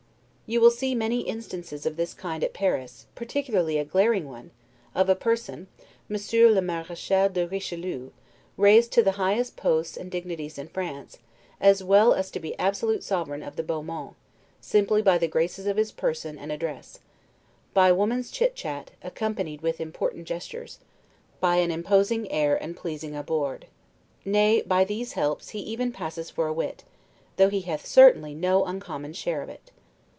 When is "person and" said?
15.93-16.51